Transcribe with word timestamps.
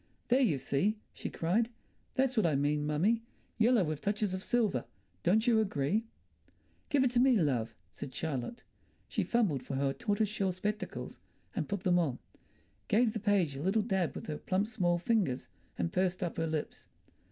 "There, 0.29 0.39
you 0.41 0.57
see," 0.57 0.97
she 1.13 1.29
cried. 1.29 1.69
"That's 2.15 2.35
what 2.35 2.47
I 2.47 2.55
mean, 2.55 2.87
mummy. 2.87 3.21
Yellow, 3.59 3.83
with 3.83 4.01
touches 4.01 4.33
of 4.33 4.41
silver. 4.41 4.85
Don't 5.21 5.45
you 5.45 5.59
agree?" 5.59 6.05
"Give 6.89 7.03
it 7.03 7.11
to 7.11 7.19
me, 7.19 7.37
love," 7.37 7.75
said 7.91 8.11
Charlotte. 8.11 8.63
She 9.07 9.23
fumbled 9.23 9.61
for 9.61 9.75
her 9.75 9.93
tortoise 9.93 10.27
shell 10.27 10.53
spectacles 10.53 11.19
and 11.55 11.69
put 11.69 11.81
them 11.83 11.99
on, 11.99 12.17
gave 12.87 13.13
the 13.13 13.19
page 13.19 13.55
a 13.55 13.61
little 13.61 13.83
dab 13.83 14.15
with 14.15 14.25
her 14.25 14.39
plump 14.39 14.65
small 14.69 14.97
fingers, 14.97 15.49
and 15.77 15.93
pursed 15.93 16.23
up 16.23 16.37
her 16.37 16.47
lips. 16.47 16.87